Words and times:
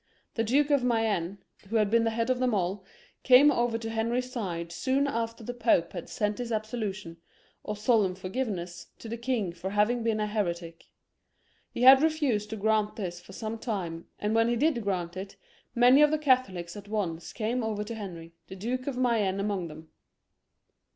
The 0.33 0.43
Duke 0.43 0.71
of 0.71 0.83
Mayenne, 0.83 1.37
who 1.69 1.75
had 1.75 1.91
been 1.91 2.05
the 2.05 2.09
head 2.09 2.31
of 2.31 2.39
them 2.39 2.55
all, 2.55 2.83
came 3.21 3.51
over 3.51 3.77
to 3.77 3.89
Henry's 3.91 4.31
side 4.31 4.71
soon 4.71 5.05
after 5.05 5.43
the 5.43 5.53
Pope 5.53 5.93
had 5.93 6.09
sent 6.09 6.39
his 6.39 6.51
absolution 6.51 7.17
or 7.63 7.75
solemn 7.75 8.15
forgiveness 8.15 8.87
to 8.97 9.07
the 9.07 9.15
king 9.15 9.53
for 9.53 9.69
having 9.69 10.01
been 10.01 10.19
a 10.19 10.25
heretic. 10.25 10.87
He 11.69 11.83
had 11.83 12.01
refused 12.01 12.49
to 12.49 12.55
grant 12.57 12.95
this 12.95 13.19
for 13.21 13.33
some 13.33 13.59
time, 13.59 14.07
and 14.17 14.33
when 14.33 14.49
he 14.49 14.55
did 14.55 14.81
grant 14.81 15.15
it, 15.15 15.35
many 15.75 16.01
of 16.01 16.09
the 16.09 16.17
Catholics 16.17 16.73
came 16.73 16.83
Over 17.63 17.73
at 17.73 17.77
once 17.83 17.87
to 17.89 17.93
Henry, 17.95 18.33
the 18.47 18.55
Duke 18.55 18.87
of 18.87 18.97
May 18.97 19.21
enne 19.21 19.39
among 19.39 19.67
them. 19.67 19.89